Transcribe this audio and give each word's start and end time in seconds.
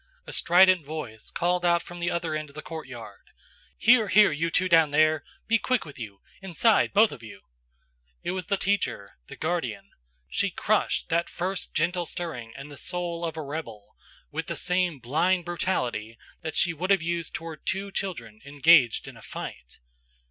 "A 0.25 0.33
strident 0.33 0.83
voice 0.83 1.29
called 1.29 1.63
out 1.63 1.83
from 1.83 1.99
the 1.99 2.09
other 2.09 2.33
end 2.33 2.49
of 2.49 2.55
the 2.55 2.63
courtyard: 2.63 3.21
"'Here, 3.77 4.07
here, 4.07 4.31
you 4.31 4.49
two 4.49 4.67
down 4.67 4.89
there–be 4.89 5.59
quick 5.59 5.85
with 5.85 5.99
you; 5.99 6.21
inside, 6.41 6.91
both 6.91 7.11
of 7.11 7.21
you!' 7.21 7.41
"It 8.23 8.31
was 8.31 8.47
the 8.47 8.57
teacher, 8.57 9.19
the 9.27 9.35
guardian. 9.35 9.91
She 10.27 10.49
crushed 10.49 11.09
that 11.09 11.29
first 11.29 11.75
gentle 11.75 12.07
stirring 12.07 12.51
in 12.57 12.69
the 12.69 12.77
soul 12.77 13.23
of 13.23 13.37
a 13.37 13.43
rebel 13.43 13.95
with 14.31 14.47
the 14.47 14.55
same 14.55 14.97
blind 14.97 15.45
brutality 15.45 16.17
that 16.41 16.55
she 16.55 16.73
would 16.73 16.89
have 16.89 17.03
used 17.03 17.35
toward 17.35 17.63
two 17.63 17.91
children 17.91 18.41
engaged 18.43 19.07
in 19.07 19.15
a 19.15 19.21
fight. 19.21 19.77